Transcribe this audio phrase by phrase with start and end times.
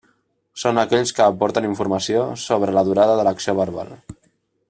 [0.61, 3.93] Són aquells que aporten informació sobre la durada de l'acció verbal.